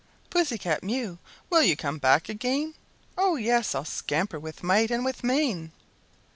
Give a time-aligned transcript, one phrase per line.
[0.31, 1.19] "Pussy cat Mew,
[1.51, 2.73] will you come back again?"
[3.19, 3.75] "Oh, yes!
[3.75, 5.73] I'll scamper with might and with main!